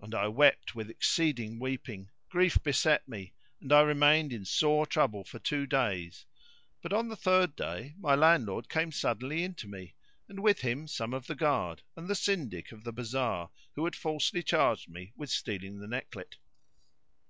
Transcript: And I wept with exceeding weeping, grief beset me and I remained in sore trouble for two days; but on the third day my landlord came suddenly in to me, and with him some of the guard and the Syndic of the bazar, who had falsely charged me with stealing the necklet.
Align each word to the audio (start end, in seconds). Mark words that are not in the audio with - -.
And 0.00 0.14
I 0.14 0.26
wept 0.28 0.74
with 0.74 0.88
exceeding 0.88 1.58
weeping, 1.58 2.08
grief 2.30 2.56
beset 2.62 3.06
me 3.06 3.34
and 3.60 3.74
I 3.74 3.82
remained 3.82 4.32
in 4.32 4.46
sore 4.46 4.86
trouble 4.86 5.22
for 5.22 5.38
two 5.38 5.66
days; 5.66 6.24
but 6.80 6.94
on 6.94 7.08
the 7.10 7.14
third 7.16 7.54
day 7.54 7.94
my 7.98 8.14
landlord 8.14 8.70
came 8.70 8.90
suddenly 8.90 9.44
in 9.44 9.52
to 9.56 9.68
me, 9.68 9.96
and 10.30 10.40
with 10.40 10.60
him 10.62 10.88
some 10.88 11.12
of 11.12 11.26
the 11.26 11.34
guard 11.36 11.82
and 11.94 12.08
the 12.08 12.14
Syndic 12.14 12.72
of 12.72 12.84
the 12.84 12.92
bazar, 12.94 13.50
who 13.74 13.84
had 13.84 13.96
falsely 13.96 14.42
charged 14.42 14.88
me 14.88 15.12
with 15.14 15.28
stealing 15.28 15.78
the 15.78 15.88
necklet. 15.88 16.36